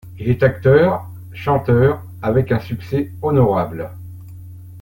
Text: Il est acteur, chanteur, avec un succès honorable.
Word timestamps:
Il 0.17 0.29
est 0.29 0.41
acteur, 0.41 1.05
chanteur, 1.31 2.01
avec 2.23 2.51
un 2.51 2.59
succès 2.59 3.11
honorable. 3.21 3.91